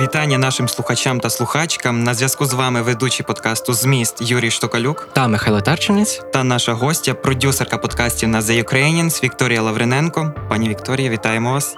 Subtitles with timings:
[0.00, 2.04] Вітання нашим слухачам та слухачкам.
[2.04, 7.14] На зв'язку з вами ведучий подкасту Зміст Юрій Штокалюк та Михайло Тарчинець та наша гостя,
[7.14, 10.34] продюсерка подкастів на The Ukrainians Вікторія Лавриненко.
[10.48, 11.74] Пані Вікторія, вітаємо вас.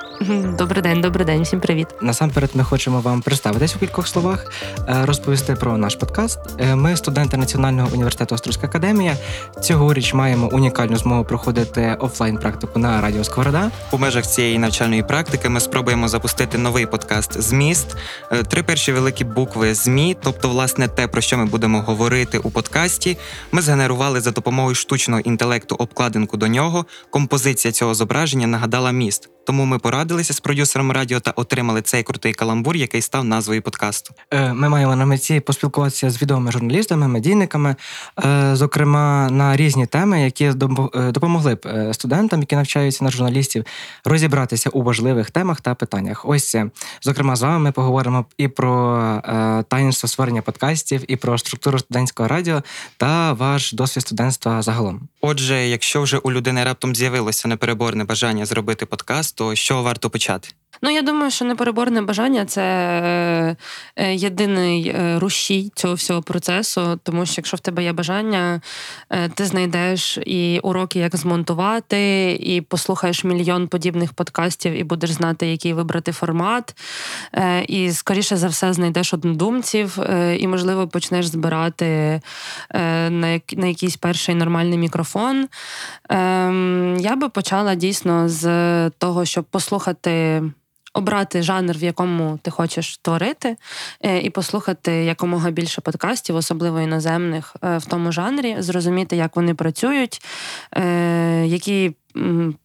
[0.59, 1.87] Добрий день, добрий день, всім привіт.
[2.01, 4.47] Насамперед, ми хочемо вам представитись у кількох словах,
[4.89, 6.39] е, розповісти про наш подкаст.
[6.59, 9.17] Е, ми студенти Національного університету Острозька академія.
[9.63, 13.71] Цьогоріч маємо унікальну змогу проходити офлайн практику на радіо Сковорода.
[13.91, 17.97] У межах цієї навчальної практики ми спробуємо запустити новий подкаст Зміст.
[18.33, 22.51] Е, три перші великі букви ЗМІ, тобто, власне, те, про що ми будемо говорити у
[22.51, 23.19] подкасті.
[23.53, 26.87] Ми згенерували за допомогою штучного інтелекту обкладинку до нього.
[27.11, 29.29] Композиція цього зображення нагадала міст.
[29.45, 34.15] Тому ми порадилися з продюсером радіо та отримали цей крутий каламбур, який став назвою подкасту.
[34.31, 37.77] Е, ми маємо на меті поспілкуватися з відомими журналістами, медійниками,
[38.25, 40.55] е, зокрема на різні теми, які е,
[41.13, 43.65] допомогли б студентам, які навчаються на журналістів,
[44.05, 46.25] розібратися у важливих темах та питаннях.
[46.25, 46.57] Ось
[47.03, 52.63] зокрема з вами ми поговоримо і про таїнство створення подкастів, і про структуру студентського радіо
[52.97, 55.09] та ваш досвід студентства загалом.
[55.21, 60.49] Отже, якщо вже у людини раптом з'явилося непереборне бажання зробити подкаст то що варто почати?
[60.85, 62.63] Ну, я думаю, що непереборне бажання це
[63.97, 68.61] е, єдиний е, рушій цього всього процесу, тому що якщо в тебе є бажання,
[69.11, 75.47] е, ти знайдеш і уроки, як змонтувати, і послухаєш мільйон подібних подкастів, і будеш знати,
[75.47, 76.77] який вибрати формат.
[77.69, 79.99] І скоріше за все знайдеш однодумців,
[80.39, 82.21] і, можливо, почнеш збирати
[83.51, 85.49] на якийсь перший нормальний мікрофон.
[86.09, 90.43] Ем, я би почала дійсно з того, щоб послухати
[90.95, 93.57] обрати жанр, в якому ти хочеш творити,
[94.01, 99.55] е, і послухати якомога більше подкастів, особливо іноземних, е, в тому жанрі, зрозуміти, як вони
[99.55, 100.23] працюють,
[100.77, 101.93] е, які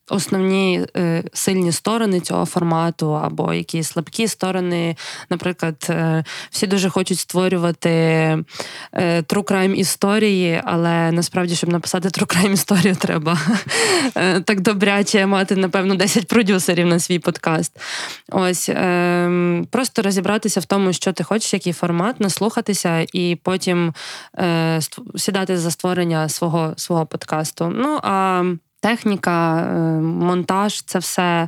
[0.09, 4.95] основні е, сильні сторони цього формату, або які слабкі сторони.
[5.29, 8.43] Наприклад, е, всі дуже хочуть створювати е,
[9.21, 13.39] true crime історії, але насправді, щоб написати true crime історію, треба
[14.45, 17.79] так добряче мати, напевно, 10 продюсерів на свій подкаст.
[18.31, 23.93] Ось е, просто розібратися в тому, що ти хочеш, який формат, наслухатися, і потім
[25.15, 27.73] сідати за створення свого, свого подкасту.
[27.75, 28.43] Ну а
[28.79, 31.47] техніка, е, монтаж це все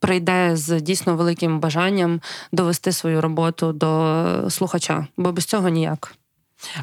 [0.00, 2.20] прийде з дійсно великим бажанням
[2.52, 6.14] довести свою роботу до слухача, бо без цього ніяк.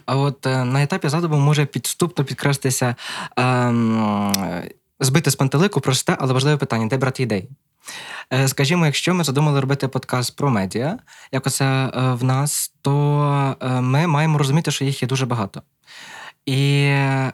[0.05, 2.95] А от е, на етапі задуму може підступно підкреслитися
[3.35, 4.33] ем,
[4.99, 7.49] збити з пантелику просте, але важливе питання, де брати ідеї?
[8.33, 10.97] Е, скажімо, якщо ми задумали робити подкаст про медіа,
[11.31, 15.61] як оце в нас, то ми маємо розуміти, що їх є дуже багато.
[16.47, 16.87] І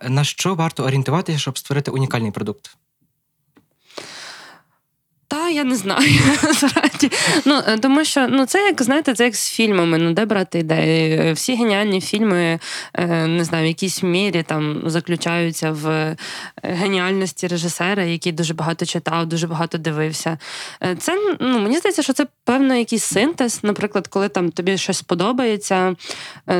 [0.09, 2.78] на що варто орієнтуватися, щоб створити унікальний продукт?
[5.33, 6.09] Та я не знаю.
[7.45, 10.59] Ну, е, Тому що ну, це як знаєте, це як з фільмами, ну де брати
[10.59, 11.33] ідеї.
[11.33, 12.59] Всі геніальні фільми,
[12.94, 16.16] е, не знаю, в якійсь мірі там заключаються в е,
[16.63, 20.38] геніальності режисера, який дуже багато читав, дуже багато дивився.
[20.99, 23.59] Це ну, мені здається, що це певно якийсь синтез.
[23.63, 25.95] Наприклад, коли там тобі щось подобається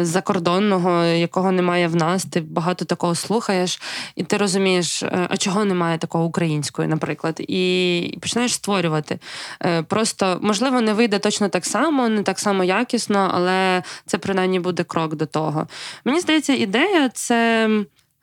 [0.02, 3.82] закордонного, якого немає в нас, ти багато такого слухаєш,
[4.16, 9.20] і ти розумієш, а чого немає такого української, наприклад, і починаєш створювати.
[9.66, 14.60] Е, просто, можливо, не вийде точно так само, не так само якісно, але це принаймні
[14.60, 15.68] буде крок до того.
[16.06, 17.70] Мені здається, ідея це.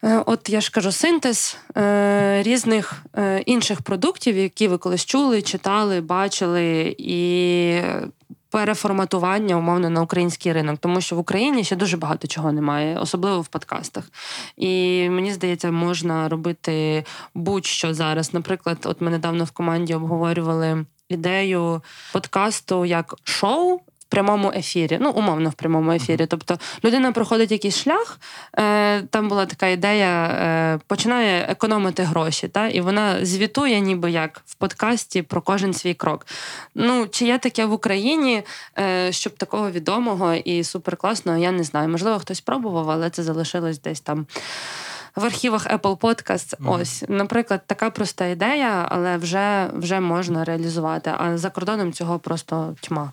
[0.05, 5.43] Е, от я ж кажу, синтез е, різних е, інших продуктів, які ви колись чули,
[5.43, 7.81] читали, бачили, і
[8.51, 13.41] переформатування умовно на український ринок, тому що в Україні ще дуже багато чого немає, особливо
[13.41, 14.05] в подкастах.
[14.57, 18.35] І мені здається, можна робити будь-що зараз.
[18.35, 25.51] Наприклад, от ми недавно в команді обговорювали ідею подкасту як шоу прямому ефірі, ну умовно
[25.51, 26.27] в прямому ефірі.
[26.27, 28.21] Тобто людина проходить якийсь шлях,
[28.59, 34.43] е, там була така ідея, е, починає економити гроші, та, і вона звітує, ніби як
[34.47, 36.27] в подкасті про кожен свій крок.
[36.75, 38.43] Ну, чи є таке в Україні,
[38.79, 41.89] е, щоб такого відомого і суперкласного, я не знаю.
[41.89, 44.27] Можливо, хтось пробував, але це залишилось десь там.
[45.17, 46.57] В архівах Apple Podcast.
[46.57, 46.73] Mm.
[46.73, 51.13] Ось, наприклад, така проста ідея, але вже вже можна реалізувати.
[51.19, 53.13] А за кордоном цього просто тьма.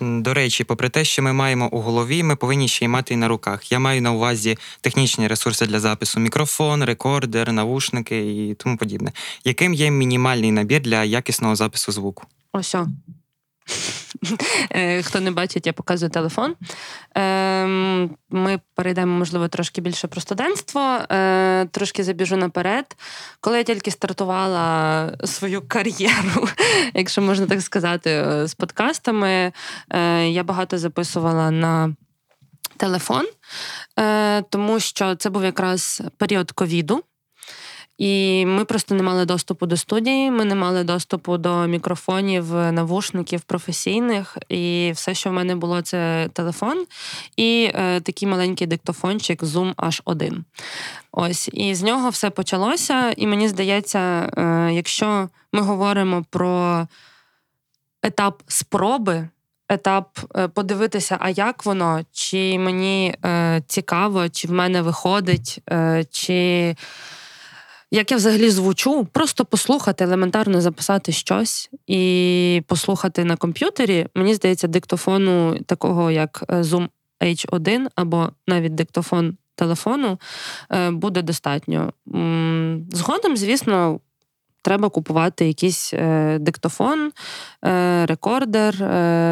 [0.00, 3.16] До речі, попри те, що ми маємо у голові, ми повинні ще й мати і
[3.16, 3.72] на руках.
[3.72, 9.12] Я маю на увазі технічні ресурси для запису: мікрофон, рекордер, навушники і тому подібне.
[9.44, 12.24] Яким є мінімальний набір для якісного запису звуку?
[12.52, 12.74] Ось.
[14.70, 16.54] Е, Хто не бачить, я показую телефон.
[17.14, 20.80] Ем, Ми перейдемо, можливо, трошки більше про студентство.
[21.10, 22.96] Е, Трошки забіжу наперед.
[23.40, 26.48] Коли я тільки стартувала свою кар'єру,
[26.94, 29.52] якщо можна так сказати, е, з подкастами,
[29.90, 31.94] е, я багато записувала на
[32.76, 33.26] телефон,
[33.98, 37.02] е, тому що це був якраз період ковіду.
[37.98, 43.40] І ми просто не мали доступу до студії, ми не мали доступу до мікрофонів, навушників
[43.40, 44.38] професійних.
[44.48, 46.86] І все, що в мене було, це телефон
[47.36, 50.38] і е, такий маленький диктофончик Zoom H1.
[51.12, 53.14] Ось, і з нього все почалося.
[53.16, 56.86] І мені здається, е, якщо ми говоримо про
[58.02, 59.28] етап спроби.
[59.68, 66.04] Етап е, подивитися, а як воно, чи мені е, цікаво, чи в мене виходить, е,
[66.10, 66.74] чи
[67.90, 74.06] як я взагалі звучу, просто послухати, елементарно записати щось і послухати на комп'ютері.
[74.14, 76.88] Мені здається, диктофону такого, як е, Zoom
[77.20, 80.18] H1 або навіть диктофон телефону
[80.70, 81.92] е, буде достатньо.
[82.90, 84.00] Згодом, звісно.
[84.62, 87.12] Треба купувати якийсь е, диктофон,
[88.06, 88.84] рекордер,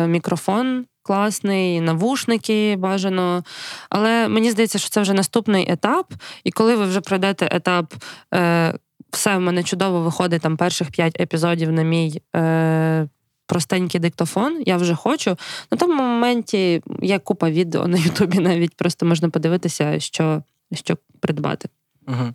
[0.08, 3.44] мікрофон класний, навушники бажано.
[3.90, 6.12] Але мені здається, що це вже наступний етап.
[6.44, 7.94] І коли ви вже пройдете етап,
[8.34, 8.74] е,
[9.10, 12.22] все в мене чудово виходить там перших п'ять епізодів на мій.
[12.36, 13.08] Е,
[13.46, 15.36] Простенький диктофон, я вже хочу.
[15.70, 20.42] На тому моменті є купа відео на Ютубі, навіть просто можна подивитися, що,
[20.72, 21.68] що придбати.
[22.08, 22.34] Угу.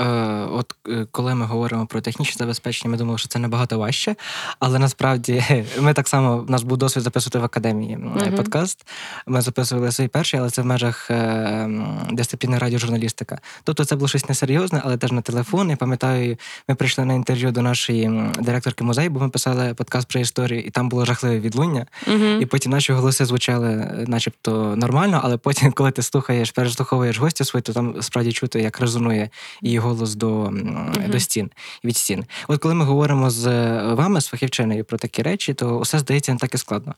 [0.00, 0.04] Е,
[0.50, 4.16] от е, коли ми говоримо про технічне забезпечення, ми думали, що це набагато важче,
[4.58, 5.44] але насправді
[5.80, 8.34] ми так само в нас був досвід записувати в академії Мгм.
[8.34, 8.86] подкаст.
[9.26, 11.70] Ми записували свій перший, але це в межах е,
[12.12, 13.38] дисципліни радіожурналістика.
[13.64, 15.70] Тобто це було щось несерйозне, але теж на телефон.
[15.70, 16.36] Я пам'ятаю,
[16.68, 20.70] ми прийшли на інтерв'ю до нашої директорки музею, бо ми писали подкаст про історію, і
[20.70, 21.86] там було жахливе відлуння.
[22.06, 22.24] Угу.
[22.40, 27.62] І потім наші голоси звучали, начебто, нормально, але потім, коли ти слухаєш, переслуховуєш гостя свої,
[27.62, 29.30] то там справді чути, як резонує
[29.62, 30.92] її голос до, Мгм.
[31.08, 31.50] до стін
[31.84, 32.24] від стін.
[32.48, 36.32] От коли ми говоримо з е, вами, з фахівчиною про такі речі, то усе здається
[36.32, 36.94] не так і складно.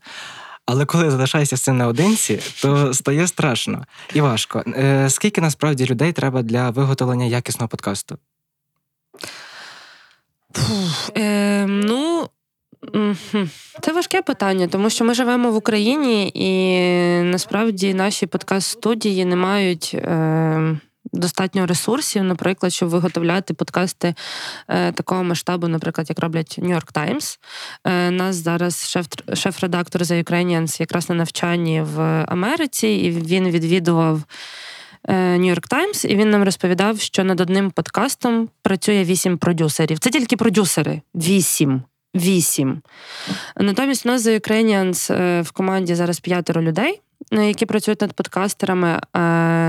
[0.66, 3.84] Але коли залишаєшся з цим наодинці, то стає страшно
[4.14, 4.62] і важко.
[4.66, 8.18] Е, Скільки насправді людей треба для виготовлення якісного подкасту?
[11.16, 12.28] Е, ну.
[13.82, 16.50] Це важке питання, тому що ми живемо в Україні, і
[17.22, 20.78] насправді наші подкаст-студії не мають е,
[21.14, 24.14] достатньо ресурсів, наприклад, щоб виготовляти подкасти
[24.68, 27.38] е, такого масштабу, наприклад, як роблять New York Times.
[27.84, 34.22] Е, нас зараз шеф, шеф-редактор The Ukrainians якраз на навчанні в Америці, і він відвідував.
[35.08, 39.98] е, New York Times, і він нам розповідав, що над одним подкастом працює вісім продюсерів.
[39.98, 41.00] Це тільки продюсери.
[41.14, 41.82] Вісім.
[42.14, 42.82] Вісім.
[43.56, 47.00] Натомість у нас The Ukrainians е, в команді зараз п'ятеро людей, е,
[47.32, 48.88] які працюють над подкастерами.
[48.88, 49.00] Е,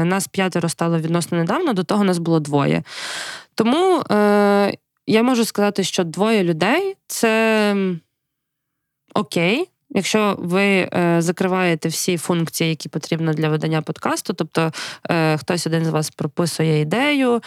[0.06, 2.84] Нас п'ятеро стало відносно недавно, до того нас було двоє.
[3.56, 4.74] Тому е,
[5.08, 7.76] я можу сказати, що двоє людей це
[9.14, 9.70] окей.
[9.96, 14.72] Якщо ви е, закриваєте всі функції, які потрібно для видання подкасту, тобто
[15.10, 17.42] е, хтось один з вас прописує ідею,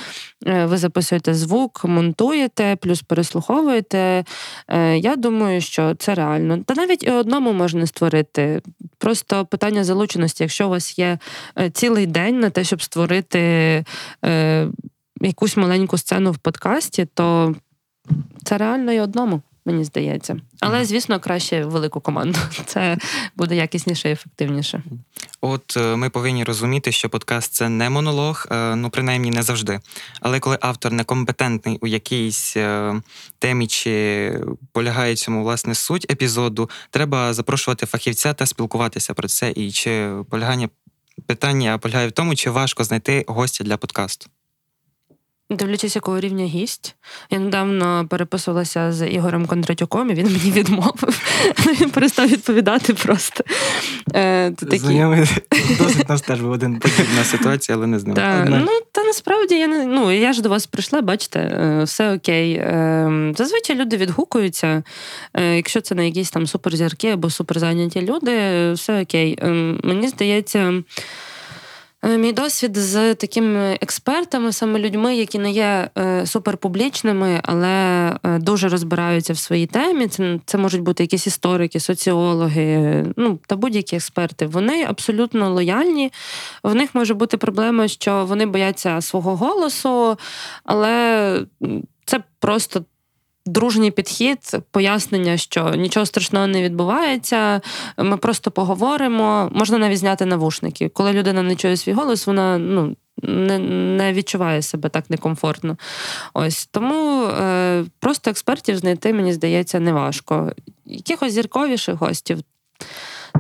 [0.46, 4.24] е, ви записуєте звук, монтуєте, плюс переслуховуєте.
[4.96, 6.58] Я думаю, що це реально.
[6.66, 8.62] Та навіть і одному можна створити.
[8.98, 10.44] Просто питання залученості.
[10.44, 11.18] Якщо у вас є
[11.72, 13.84] цілий день на те, щоб створити
[15.20, 17.54] якусь маленьку сцену в подкасті, то
[18.44, 19.42] це реально і одному.
[19.68, 22.38] Мені здається, але звісно, краще велику команду.
[22.66, 22.98] Це
[23.36, 24.82] буде якісніше і ефективніше.
[25.40, 29.80] От е, ми повинні розуміти, що подкаст це не монолог, е, ну принаймні не завжди.
[30.20, 32.94] Але коли автор некомпетентний у якійсь е,
[33.38, 34.32] темі чи
[34.72, 39.52] полягає цьому власне суть епізоду, треба запрошувати фахівця та спілкуватися про це.
[39.56, 40.68] І чи полягання
[41.26, 44.30] питання полягає в тому, чи важко знайти гостя для подкасту.
[45.50, 46.96] Дивлячись, якого рівня гість.
[47.30, 51.22] Я недавно переписувалася з Ігорем Кондратюком, і він мені відмовив.
[51.80, 53.44] Він перестав відповідати просто.
[54.14, 54.78] Е, такі...
[54.78, 55.24] Знайомий
[55.78, 58.14] досить нас теж був один Подібна ситуація, але не з ним.
[58.16, 58.58] Та, Одне.
[58.66, 62.52] ну, та насправді я не ну я ж до вас прийшла, бачите, е, все окей.
[62.52, 64.82] Е, Зазвичай люди відгукуються.
[65.34, 68.32] Е, Якщо це не якісь там суперзірки або суперзайняті люди,
[68.72, 69.38] все окей.
[69.42, 69.48] Е,
[69.82, 70.82] Мені здається.
[72.02, 77.68] Е, Мій досвід з такими експертами, саме людьми, які не є е, суперпублічними, але
[78.22, 80.08] е, дуже розбираються в своїй темі.
[80.08, 84.46] Це, це можуть бути якісь історики, соціологи, ну та будь-які експерти.
[84.46, 86.12] Вони абсолютно лояльні.
[86.62, 90.16] В них може бути проблема, що вони бояться свого голосу,
[90.64, 91.46] але
[92.04, 92.84] це просто
[93.52, 94.38] дружній підхід,
[94.70, 97.60] пояснення, що нічого страшного не відбувається.
[97.98, 99.50] Ми просто поговоримо.
[99.52, 100.88] Можна навіть зняти навушники.
[100.88, 102.96] Коли людина не чує свій голос, вона ну.
[103.22, 103.58] Не
[103.98, 105.76] не відчуває себе так некомфортно.
[106.34, 110.52] Ось тому е, просто експертів знайти, мені здається, неважко.
[110.86, 112.38] Якихось зірковіших гостів.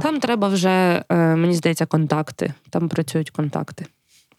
[0.02, 2.54] Там треба вже, е, мені здається, контакти.
[2.70, 3.86] Там працюють контакти.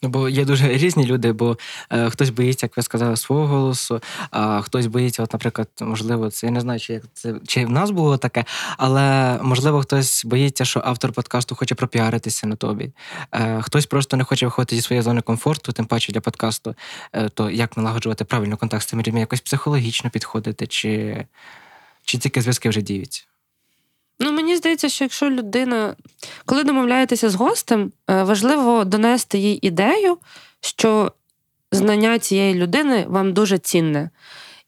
[0.02, 1.58] Ну, бо є дуже різні люди, бо
[1.90, 4.02] е, хтось боїться, як ви сказали, свого голосу,
[4.32, 7.70] а хтось боїться, от, наприклад, можливо, це я не знаю, чи як це чи в
[7.70, 8.46] нас було таке,
[8.78, 12.92] але можливо хтось боїться, що автор подкасту хоче пропіаритися на тобі.
[13.32, 16.76] Е, Хтось просто не хоче виходити зі своєї зони комфорту, тим паче для подкасту.
[17.14, 21.26] Е, то як налагоджувати правильно контакт з тими людьми, якось психологічно підходити, чи,
[22.04, 23.29] чи тільки зв'язки вже діються?
[24.20, 25.96] Ну, мені здається, що якщо людина,
[26.46, 30.18] коли домовляєтеся з гостем, е, важливо донести їй ідею,
[30.62, 31.12] що
[31.72, 34.10] знання цієї людини вам дуже цінне.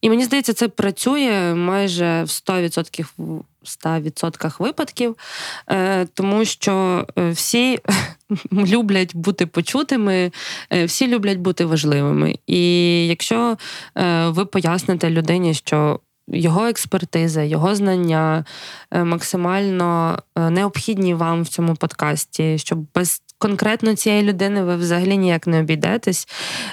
[0.00, 5.16] І мені здається, це працює майже в 100% в 100% випадків,
[5.70, 7.78] е, тому що е, всі
[8.52, 10.32] люблять бути почутими,
[10.84, 12.36] всі люблять бути важливими.
[12.46, 13.56] І якщо
[14.26, 16.00] ви поясните людині, що
[16.32, 18.44] його експертиза, його знання
[18.90, 25.16] е, максимально е, необхідні вам в цьому подкасті, щоб без конкретно цієї людини ви взагалі
[25.16, 26.28] ніяк не обійдетесь.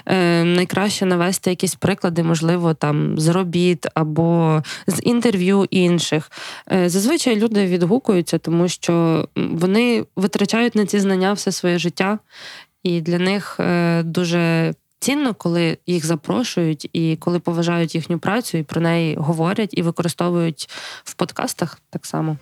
[0.06, 6.32] Е, найкраще навести якісь приклади, можливо, там з робіт або з інтерв'ю інших.
[6.86, 12.20] Зазвичай люди відгукуються, тому що вони витрачають на ці знання все своє життя,
[12.84, 13.60] і для них
[14.04, 19.82] дуже цінно, коли їх запрошують і коли поважають їхню працю, і про неї говорять і
[19.82, 20.70] використовують
[21.04, 22.38] в подкастах так само.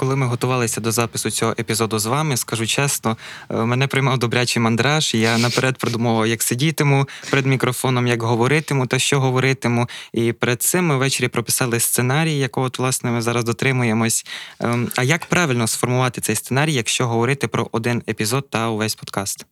[0.00, 3.16] Коли ми готувалися до запису цього епізоду з вами, скажу чесно,
[3.50, 5.14] е, мене приймав добрячий мандраж.
[5.14, 9.88] Я наперед продумував, як сидітиму перед мікрофоном, як говоритиму та що говоритиму.
[10.12, 14.26] І перед цим ми ввечері прописали сценарій, якого от, власне ми зараз дотримуємось.
[14.60, 19.46] Ем, а як правильно сформувати цей сценарій, якщо говорити про один епізод та увесь подкаст?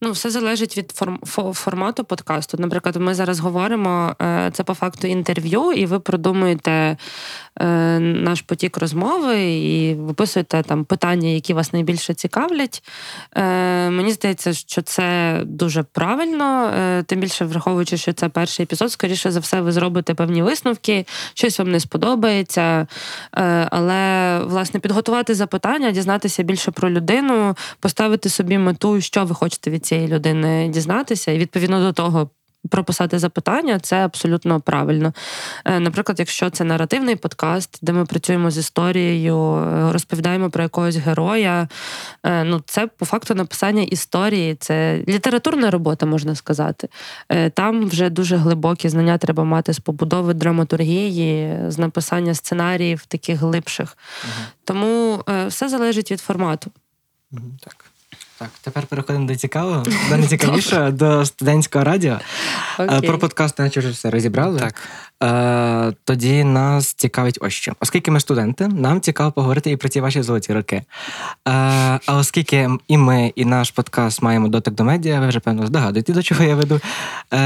[0.00, 1.18] Ну, все залежить від форм,
[1.54, 2.56] формату подкасту.
[2.60, 6.96] Наприклад, ми зараз говоримо е, це по факту інтерв'ю, і ви продумуєте
[7.60, 12.82] е, наш потік розмови і виписуєте там питання, які вас найбільше цікавлять.
[13.36, 16.72] Е, мені здається, що це дуже правильно,
[17.06, 21.58] тим більше враховуючи, що це перший епізод, скоріше за все, ви зробите певні висновки, щось
[21.58, 22.86] вам не сподобається.
[23.70, 29.83] Але власне підготувати запитання, дізнатися більше про людину, поставити собі мету, що ви хочете від
[29.84, 32.30] цієї цієї людини дізнатися, і відповідно до того.
[32.70, 35.12] Прописати запитання це абсолютно правильно.
[35.64, 40.96] Е, наприклад, якщо це наративний подкаст, де ми працюємо з історією, е, розповідаємо про якогось
[40.96, 41.68] героя.
[42.22, 46.88] Е, ну, це по факту написання історії, це літературна робота, можна сказати.
[47.54, 53.96] Там вже дуже глибокі знання треба мати з побудови драматургії, з написання сценаріїв таких глибших.
[54.24, 54.32] Угу.
[54.64, 56.70] Тому все залежить від формату.
[57.32, 57.93] Угу, так.
[58.38, 62.18] Так, тепер переходимо до цікавого, до найцікавішого, до студентського радіо.
[62.78, 62.96] Okay.
[62.96, 64.60] Е, про подкасти наче вже все розібрали.
[64.60, 64.74] Так.
[65.22, 67.72] Е, Тоді нас цікавить ось що.
[67.80, 70.76] Оскільки ми студенти, нам цікаво поговорити і про ті ваші золоті роки.
[70.76, 70.84] Е,
[71.44, 76.12] А оскільки і ми, і наш подкаст маємо дотик до медіа, ви вже певно здогадуєте,
[76.12, 76.80] до чого я веду.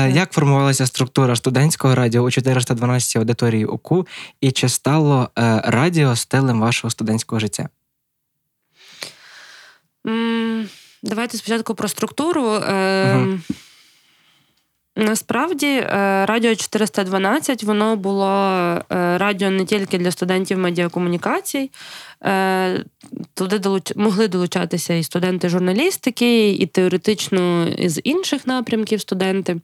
[0.09, 4.07] Як формувалася структура студентського радіо у 412 аудиторії УКУ,
[4.41, 5.29] і чи стало
[5.65, 7.69] радіо стилем вашого студентського життя?
[11.03, 12.43] Давайте спочатку про структуру.
[12.43, 13.39] Угу.
[14.99, 15.87] Насправді, е,
[16.27, 18.83] радіо 412 воно було е,
[19.19, 21.71] радіо не тільки для студентів медіакомунікацій.
[22.25, 22.85] Е,
[23.35, 23.93] туди долуч...
[23.97, 29.57] могли долучатися і студенти журналістики, і теоретично з інших напрямків студенти.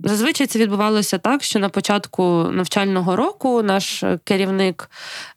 [0.00, 4.90] Зазвичай це відбувалося так, що на початку навчального року наш керівник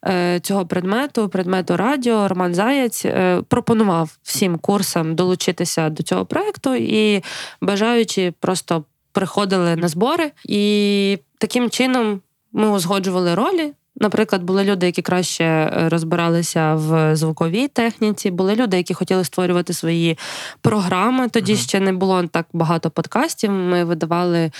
[0.06, 6.74] е, цього предмету, предмету радіо, Роман Заєць, е, пропонував всім курсам долучитися до цього проекту
[6.74, 7.22] і
[7.60, 10.32] бажаючи просто приходили на збори.
[10.44, 12.20] І таким чином
[12.52, 13.72] ми узгоджували ролі.
[14.02, 19.72] Наприклад, були люди, які краще е, розбиралися в звуковій техніці, були люди, які хотіли створювати
[19.72, 20.18] свої
[20.60, 21.28] програми.
[21.28, 21.68] Тоді uh-huh.
[21.68, 23.50] ще не було так багато подкастів.
[23.50, 24.50] Ми видавали е,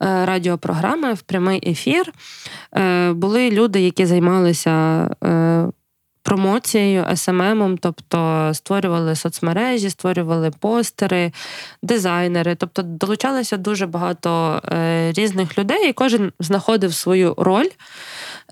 [0.00, 2.12] радіопрограми в прямий ефір.
[2.76, 5.08] Е, були люди, які займалися.
[6.24, 11.32] Промоцією, СММом, тобто створювали соцмережі, створювали постери,
[11.82, 12.54] дизайнери.
[12.54, 14.60] Тобто долучалося дуже багато
[15.16, 17.68] різних людей, і кожен знаходив свою роль.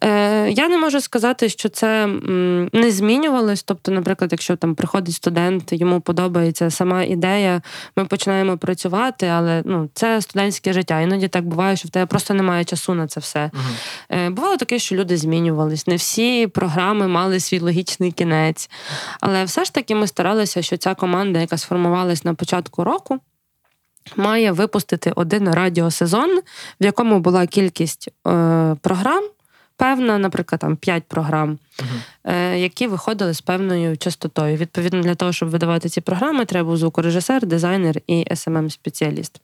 [0.04, 2.06] Е, Я не можу сказати, що це
[2.72, 3.62] не змінювалось.
[3.62, 7.62] Тобто, наприклад, якщо там приходить студент, йому подобається сама ідея,
[7.96, 11.00] ми починаємо працювати, але ну, це студентське життя.
[11.00, 13.50] Іноді так буває, що в тебе просто немає часу на це все.
[13.54, 14.30] Угу.
[14.30, 15.86] Бувало таке, що люди змінювались.
[15.86, 18.70] Не всі програми мали свій логічний кінець.
[19.20, 23.18] Але все ж таки ми старалися, що ця команда, яка сформувалась на початку року,
[24.16, 26.40] має випустити один радіосезон,
[26.80, 29.24] в якому була кількість е, програм.
[29.80, 31.58] Певна, наприклад, там 5 програм,
[32.24, 34.56] е, які виходили з певною частотою.
[34.56, 39.40] Відповідно, для того, щоб видавати ці програми, треба був звукорежисер, дизайнер і smm спеціаліст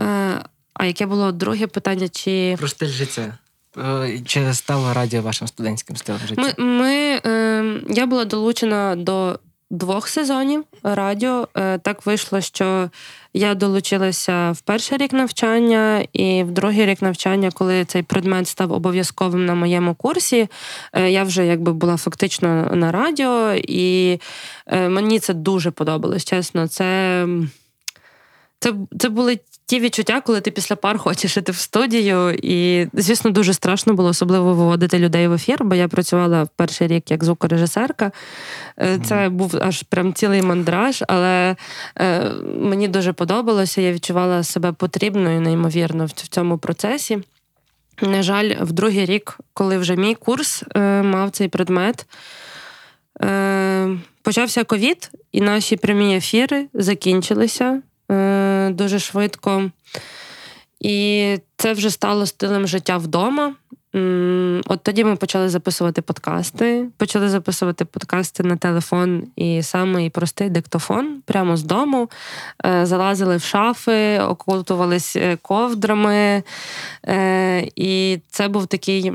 [0.00, 0.38] Е,
[0.74, 2.08] а яке було друге питання?
[2.08, 3.38] Чи Про стиль життя.
[3.78, 6.42] Е, Чи стало радіо вашим студентським стилем життя?
[6.42, 9.38] Ми, ми, е, я була долучена до
[9.70, 11.48] двох сезонів радіо.
[11.56, 12.90] Е, так вийшло, що
[13.34, 18.72] я долучилася в перший рік навчання, і в другий рік навчання, коли цей предмет став
[18.72, 20.48] обов'язковим на моєму курсі,
[20.92, 24.20] е, я вже якби була фактично на радіо, і
[24.66, 26.24] е, мені це дуже подобалось.
[26.24, 27.26] Чесно, це.
[28.60, 32.30] Це, це були ті відчуття, коли ти після пар хочеш іти в студію.
[32.42, 37.10] І, звісно, дуже страшно було особливо виводити людей в ефір, бо я працювала перший рік
[37.10, 38.12] як звукорежисерка.
[38.78, 41.56] Е, Це був аж прям цілий мандраж, але
[41.96, 43.80] е, мені дуже подобалося.
[43.80, 47.18] Я відчувала себе потрібною, неймовірно, в цьому процесі.
[48.02, 52.06] На жаль, в другий рік, коли вже мій курс е, мав цей предмет,
[54.22, 59.70] почався ковід, і наші прямі ефіри закінчилися е, дуже швидко.
[60.80, 63.54] І це вже стало стилем життя вдома.
[64.66, 66.86] От тоді ми почали записувати подкасти.
[66.96, 72.10] Почали записувати подкасти на телефон і самий простий диктофон прямо з дому.
[72.66, 76.42] Е, Залазили в шафи, окутувались е, ковдрами.
[77.06, 79.12] Е, І це був такий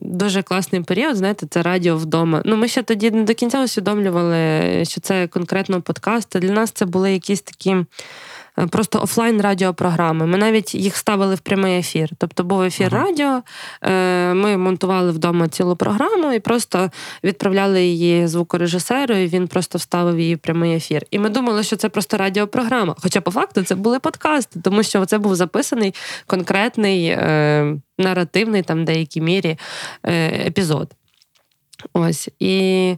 [0.00, 1.16] дуже класний період.
[1.16, 2.42] Знаєте, це радіо вдома.
[2.44, 6.38] Ну, ми ще тоді не до кінця усвідомлювали, що це конкретно подкасти.
[6.38, 7.76] Для нас це були якісь такі.
[8.58, 10.26] Е, Просто офлайн радіопрограми.
[10.26, 12.08] Ми навіть їх ставили в прямий ефір.
[12.18, 13.04] Тобто був ефір Ага.
[13.04, 13.42] радіо.
[13.82, 16.90] е, Ми монтували вдома цілу програму і просто
[17.24, 21.02] відправляли її звукорежисеру, і він просто вставив її в прямий ефір.
[21.10, 22.94] І ми думали, що це просто радіопрограма.
[23.02, 25.94] Хоча по факту це були подкасти, тому що це був записаний
[26.26, 29.58] конкретний е, наративний, там в деякій мірі
[30.46, 30.88] епізод.
[31.92, 32.96] Ось і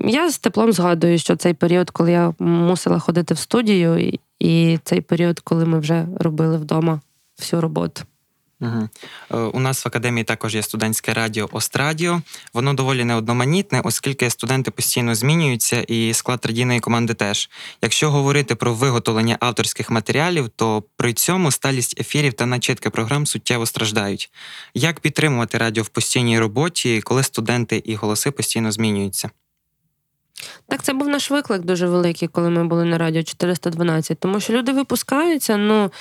[0.00, 5.00] я з теплом згадую, що цей період, коли я мусила ходити в студію, і, цей
[5.00, 7.00] період, коли ми вже робили вдома
[7.38, 8.02] всю роботу.
[8.60, 8.88] Угу.
[9.52, 12.22] У нас в академії також є студентське радіо Острадіо.
[12.52, 17.50] Воно доволі неодноманітне, оскільки студенти постійно змінюються, і склад радійної команди теж.
[17.82, 23.66] Якщо говорити про виготовлення авторських матеріалів, то при цьому сталість ефірів та начитка програм суттєво
[23.66, 24.30] страждають.
[24.74, 29.30] Як підтримувати радіо в постійній роботі, коли студенти і голоси постійно змінюються?
[30.68, 34.52] Так, це був наш виклик дуже великий, коли ми були на радіо 412, тому що
[34.52, 35.92] люди випускаються, ну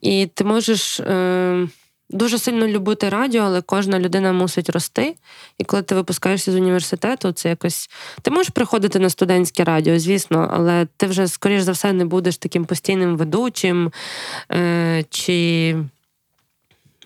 [0.00, 1.00] і ти можеш.
[1.00, 1.68] Е-
[2.10, 5.14] Дуже сильно любити радіо, але кожна людина мусить рости.
[5.58, 7.90] І коли ти випускаєшся з університету, це якось.
[8.22, 12.36] Ти можеш приходити на студентське радіо, звісно, але ти вже, скоріш за все, не будеш
[12.36, 13.92] таким постійним ведучим
[14.52, 15.76] е- чи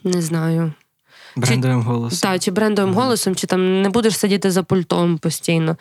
[0.04, 0.72] не знаю.
[1.36, 2.30] Брендовим голосом.
[2.30, 5.76] Так, чи брендовим голосом, чи там не будеш сидіти за пультом постійно.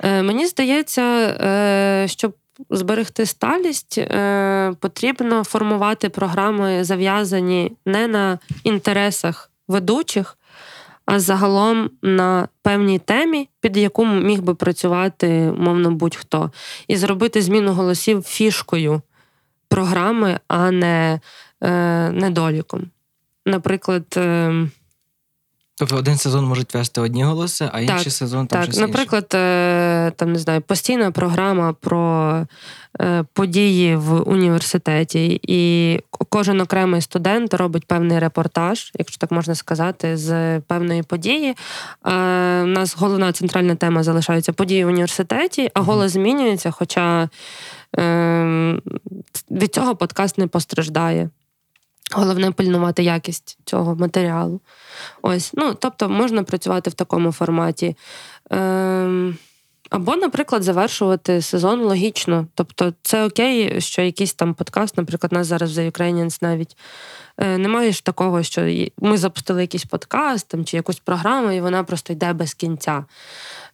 [0.00, 2.34] Е, Мені здається, е, щоб
[2.70, 10.38] зберегти сталість, е, потрібно формувати програми, зав'язані не на інтересах ведучих,
[11.06, 16.50] а загалом на певній темі, під яку міг би працювати, мовно, будь-хто,
[16.88, 19.02] і зробити зміну голосів фішкою
[19.68, 21.20] програми, а не
[21.60, 21.70] е,
[22.10, 22.90] недоліком.
[23.46, 24.04] Наприклад.
[24.16, 24.66] Е,
[25.80, 29.34] Тобто один сезон можуть вести одні голоси, а інший Так, сезон там Так, щось наприклад,
[29.34, 32.46] е, там не знаю, постійна програма про
[33.00, 40.16] е, події в університеті, і кожен окремий студент робить певний репортаж, якщо так можна сказати,
[40.16, 41.48] з певної події.
[41.48, 41.54] Е,
[42.62, 47.28] У нас головна центральна тема залишається події в університеті, а голос змінюється, хоча
[47.98, 48.80] е,
[49.50, 51.30] від цього подкаст не постраждає.
[52.12, 54.60] Головне пильнувати якість цього матеріалу.
[55.22, 57.96] Ось, ну тобто можна працювати в такому форматі.
[58.50, 59.38] Ем,
[59.90, 62.46] або, наприклад, завершувати сезон логічно.
[62.54, 66.76] Тобто, це окей, що якийсь там подкаст, наприклад, нас зараз The Ukrainians навіть
[67.38, 71.84] е, немає ж такого, що ми запустили якийсь подкаст там, чи якусь програму, і вона
[71.84, 73.04] просто йде без кінця.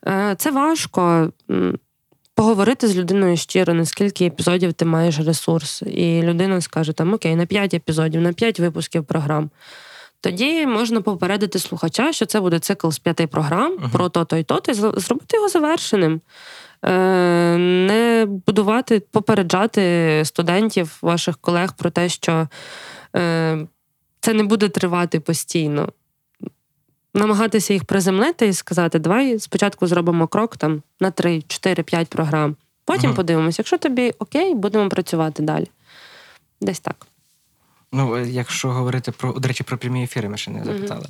[0.06, 1.32] Е, це важко.
[2.36, 7.46] Поговорити з людиною щиро, наскільки епізодів ти маєш ресурс, і людина скаже: там окей, на
[7.46, 9.50] 5 епізодів, на 5 випусків програм.
[10.20, 13.90] тоді можна попередити слухача, що це буде цикл з п'яти програм Мгм.
[13.90, 16.20] про то-то і то-то, і зробити його завершеним.
[16.84, 22.48] Е, Не будувати, попереджати студентів, ваших колег про те, що
[23.16, 23.66] е,
[24.20, 25.88] це не буде тривати постійно.
[27.16, 32.56] Намагатися їх приземлити і сказати: давай спочатку зробимо крок там на 3, 4, 5 програм.
[32.84, 33.16] Потім Мгм.
[33.16, 35.66] подивимося, якщо тобі окей, будемо працювати далі.
[36.60, 37.06] Десь так.
[37.96, 41.08] Ну, е, якщо говорити про, до речі, про прямі ефіри, ми ще не запитали.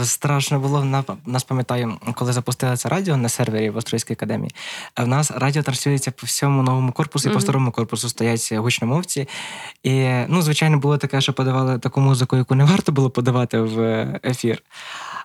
[0.00, 4.54] Е, страшно було, на- нас пам'ятаю, коли запустилося радіо на сервері в Острозькій академії.
[4.96, 9.28] В нас радіо транслюється по всьому новому корпусу, і по старому корпусу стоять гучномовці.
[9.82, 13.80] І, ну, звичайно, було таке, що подавали таку музику, яку не варто було подавати в
[13.80, 14.62] е, ефір.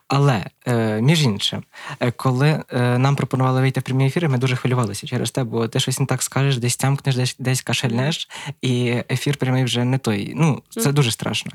[0.08, 1.64] Але е, між іншим,
[2.00, 5.68] е, коли е, нам пропонували вийти в прямі ефіри, ми дуже хвилювалися через те, бо
[5.68, 8.30] ти щось не так скажеш, десь тямкнеш, десь, десь кашельнеш,
[8.62, 10.34] і ефір прямий вже не той.
[10.36, 11.52] Ну, це дуже страшно.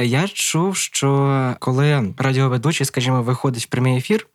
[0.00, 4.26] Я чув, що коли радіоведучий, скажімо, виходить в прямий ефір,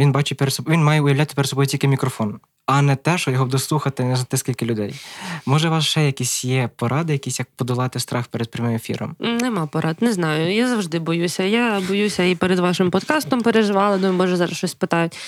[0.00, 3.30] він бачить перед собою, він має уявляти перед собою тільки мікрофон, а не те, що
[3.30, 4.94] його буде слухати не знати скільки людей.
[5.46, 9.16] Може, у вас ще якісь є поради, якісь як подолати страх перед прямим ефіром?
[9.18, 10.54] Нема порад, не знаю.
[10.54, 11.42] Я завжди боюся.
[11.42, 15.18] Я боюся і перед вашим подкастом переживала, думаю, може, зараз щось питають.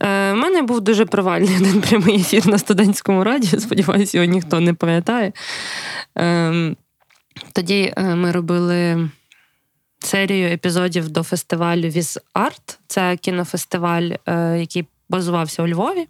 [0.00, 3.60] Е, У мене був дуже провальний один прямий ефір на студентському радіо.
[3.60, 5.32] Сподіваюся, його ніхто не пам'ятає.
[6.18, 6.74] Е,
[7.52, 9.08] тоді ми робили
[10.04, 12.78] серію епізодів до фестивалю Віз Арт.
[12.86, 16.06] Це кінофестиваль, е, який базувався у Львові.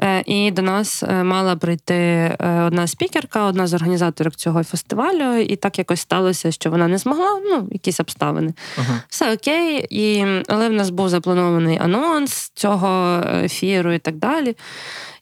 [0.00, 5.56] Е, І до нас е, мала прийти одна спікерка, одна з організаторів цього фестивалю, і
[5.56, 8.54] так якось сталося, що вона не змогла, ну, якісь обставини.
[8.78, 8.96] Угу.
[9.08, 14.56] Все окей, і, але в нас був запланований анонс цього ефіру і так далі.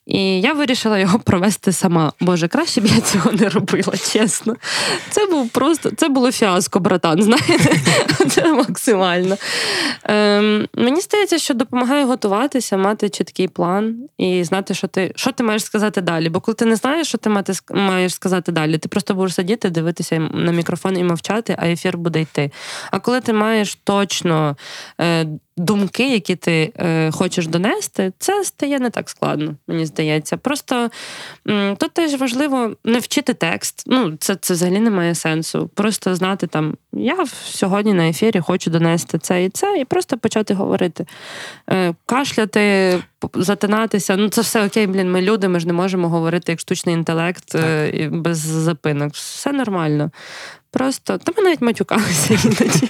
[0.05, 2.11] І я вирішила його провести сама.
[2.19, 4.55] Боже, краще б я цього не робила, чесно.
[5.09, 7.23] Це був просто це було фіаско, братан.
[7.23, 7.75] Знаєте,
[8.29, 9.37] це максимально.
[10.03, 15.43] Ем, мені здається, що допомагає готуватися, мати чіткий план і знати, що ти що ти
[15.43, 16.29] маєш сказати далі.
[16.29, 19.69] Бо коли ти не знаєш, що ти мати, маєш сказати далі, ти просто будеш сидіти,
[19.69, 22.51] дивитися на мікрофон і мовчати, а ефір буде йти.
[22.91, 24.57] А коли ти маєш точно
[25.01, 30.37] е, думки, які ти е, хочеш донести, це стає не так складно, мені здається.
[30.37, 30.89] Просто
[31.49, 33.83] м, тут теж важливо не вчити текст.
[33.87, 35.69] Ну, це, це взагалі не має сенсу.
[35.73, 40.53] Просто знати там, я сьогодні на ефірі хочу донести це і це, і просто почати
[40.53, 41.05] говорити.
[41.69, 42.97] Е, кашляти,
[43.33, 44.15] затинатися.
[44.17, 47.55] Ну, це все окей, блін, ми люди, ми ж не можемо говорити як штучний інтелект
[47.55, 49.13] е, без запинок.
[49.13, 50.11] Все нормально.
[50.71, 52.89] Просто, та ми навіть матюкалися іноді.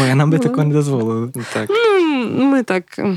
[0.00, 0.42] Ой, а нам би Ну.
[0.42, 1.32] такого не дозволили.
[1.52, 1.66] Так.
[1.70, 2.14] Ну,
[2.44, 3.16] ми так нам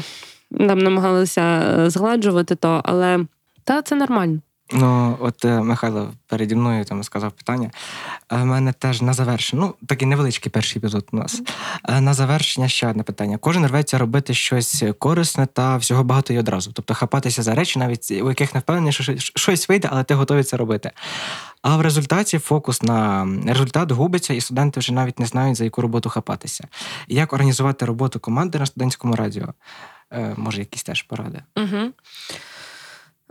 [0.52, 3.26] там намагалися е, згладжувати то, але
[3.64, 4.40] та це нормально.
[4.74, 7.72] Ну, от е, Михайло переді мною там сказав питання.
[8.32, 11.42] У мене теж на завершення, ну такий невеличкий перший епізод у нас.
[11.90, 13.38] Е, На завершення ще одне питання.
[13.38, 16.72] Кожен рветься робити щось корисне та всього багато і одразу.
[16.72, 20.44] Тобто хапатися за речі, навіть у яких не впевнений, що щось- вийде, але ти готовий
[20.44, 20.92] це робити.
[21.62, 25.82] А в результаті фокус на результат губиться, і студенти вже навіть не знають, за яку
[25.82, 26.68] роботу хапатися.
[27.08, 29.54] Як організувати роботу команди на студентському радіо?
[30.14, 31.42] Е, Може, якісь теж поради.
[31.58, 31.92] Угу.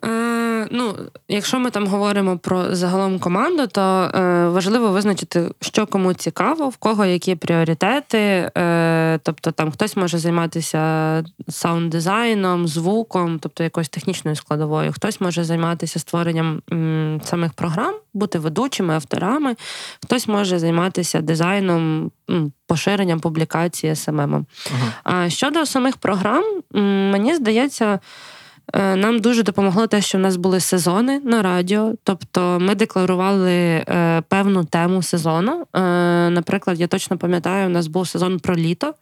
[0.04, 0.94] Е, ну,
[1.28, 3.80] якщо ми там говоримо про загалом команду, то
[4.14, 8.50] е, важливо визначити, що кому цікаво, в кого які пріоритети.
[8.58, 10.78] Е, тобто там хтось може займатися
[11.48, 18.94] саунд-дизайном, звуком, тобто якоюсь технічною складовою, хтось може займатися створенням м, самих програм, бути ведучими,
[18.94, 19.56] авторами,
[20.02, 24.46] хтось може займатися дизайном, м, поширенням публікації СММом.
[24.70, 24.90] Угу.
[25.04, 26.44] А щодо самих програм,
[26.76, 27.98] м, мені здається,
[28.72, 31.94] нам дуже допомогло те, що в нас були сезони на радіо.
[32.04, 35.66] Тобто ми декларували е, певну тему сезону.
[35.74, 35.80] Е,
[36.30, 38.94] Наприклад, я точно пам'ятаю, у нас був сезон про літо,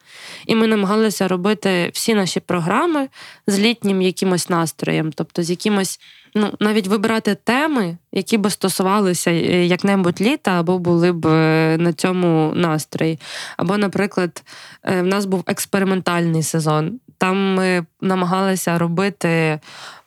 [0.46, 3.08] і ми намагалися робити всі наші програми
[3.46, 6.00] з літнім якимось настроєм, тобто з якимось.
[6.34, 11.92] Ну, навіть вибирати теми, які би стосувалися е, як-небудь літа, або були б е, на
[11.92, 13.18] цьому настрої.
[13.56, 14.42] Або, наприклад,
[14.84, 17.00] е, в нас був експериментальний сезон.
[17.18, 19.60] Там ми намагалися робити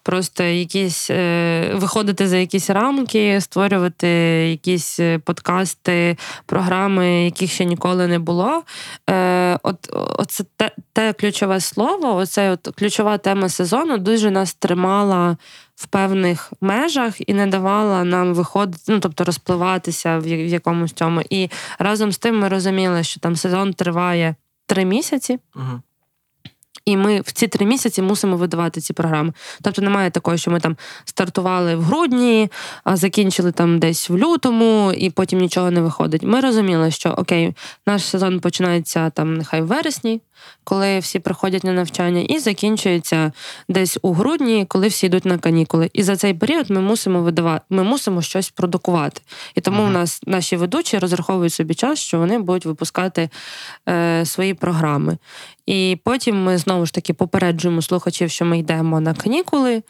[0.04, 1.10] просто якісь
[1.74, 4.08] виходити за якісь рамки, створювати
[4.50, 8.64] якісь подкасти, програми, яких ще ніколи не було.
[9.64, 15.38] От оце те, те ключове слово, оце от ключова тема сезону дуже нас тримала.
[15.76, 21.22] В певних межах і не давала нам виходити, ну тобто розпливатися в в якомусь цьому.
[21.30, 25.82] І разом з тим ми розуміли, що там сезон триває три місяці, Угу.
[26.86, 29.34] І ми в ці три місяці мусимо видавати ці програми.
[29.62, 32.52] Тобто немає такого, що ми там стартували в грудні,
[32.84, 36.24] а закінчили там десь в лютому, і потім нічого не виходить.
[36.24, 37.56] Ми розуміли, що окей,
[37.88, 40.22] наш сезон починається там нехай в вересні,
[40.64, 43.32] коли всі приходять на навчання, і закінчується
[43.70, 45.90] десь у грудні, коли всі йдуть на канікули.
[45.94, 49.22] І за цей період ми мусимо видавати, ми мусимо щось продукувати.
[49.56, 49.90] І тому Ага.
[49.90, 53.30] у нас наші ведучі розраховують собі час, що вони будуть випускати
[53.90, 55.18] е, свої програми.
[55.66, 59.84] І потім ми знову ж таки попереджуємо слухачів, що ми йдемо на канікули,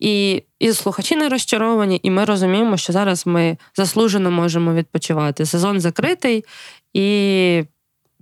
[0.00, 5.46] і, і слухачі не розчаровані, і ми розуміємо, що зараз ми заслужено можемо відпочивати.
[5.46, 6.44] Сезон закритий
[6.92, 7.64] і.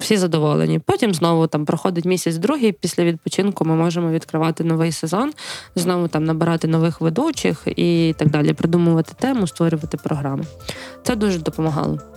[0.01, 0.79] Всі задоволені.
[0.79, 2.73] Потім знову там проходить місяць другий.
[2.73, 5.33] Після відпочинку ми можемо відкривати новий сезон,
[5.75, 10.45] знову там набирати нових ведучих і так далі, придумувати тему, створювати програму.
[11.03, 12.10] Це дуже допомагало.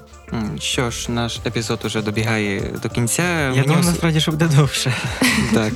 [0.60, 3.24] Що ж, наш епізод уже добігає до кінця.
[3.24, 4.94] Я Мені думаю, ос- насправді, що буде довше.
[5.54, 5.74] так.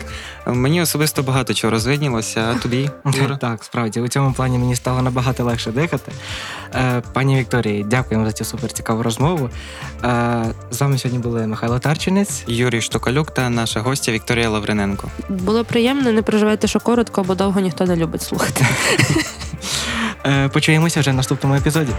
[0.47, 3.37] Мені особисто багато чого розвиднілося, а тобі, Юра?
[3.37, 6.11] Так, справді, у цьому плані мені стало набагато легше дихати.
[6.75, 9.49] Е, Пані Вікторії, дякуємо за цю суперцікаву розмову.
[10.03, 12.43] Е, З вами сьогодні були Михайло Тарчинець.
[12.47, 15.07] Юрій Штокалюк та наша гостя Вікторія Лавриненко.
[15.29, 18.65] Було приємно, не переживайте, що коротко, бо довго ніхто не любить слухати.
[20.25, 21.91] Е, Почуємося вже в наступному епізоді.